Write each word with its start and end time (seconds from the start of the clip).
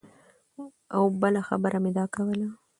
او 0.95 1.03
بله 1.21 1.41
خبره 1.47 1.77
مې 1.83 1.91
دا 1.97 2.05
کوله 2.15 2.47